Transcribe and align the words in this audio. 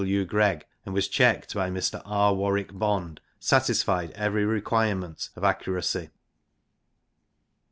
W. 0.03 0.25
Greg 0.25 0.65
and 0.83 0.95
was 0.95 1.07
checked 1.07 1.53
by 1.53 1.69
Mr. 1.69 2.01
R. 2.05 2.33
Warwick 2.33 2.75
Bond, 2.75 3.21
satisfied 3.39 4.09
every 4.13 4.45
requirement 4.45 5.29
of 5.35 5.43
accuracy. 5.43 6.09